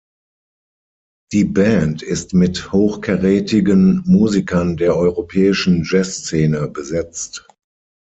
Die 1.31 1.43
Band 1.43 2.01
ist 2.01 2.33
mit 2.33 2.71
hochkarätigen 2.71 4.01
Musikern 4.07 4.75
der 4.75 4.95
europäischen 4.97 5.85
Jazzszene 5.87 6.67
besetzt. 6.69 7.45